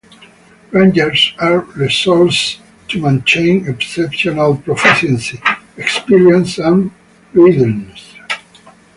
[0.71, 2.57] Rangers are resourced
[2.87, 5.39] to maintain exceptional proficiency,
[5.77, 6.89] experience and
[7.35, 8.15] readiness.